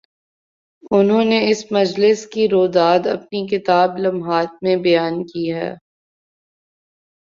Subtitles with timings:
[0.91, 5.71] انہوں نے اس مجلس کی روداد اپنی کتاب "لمحات" میں بیان کی ہے۔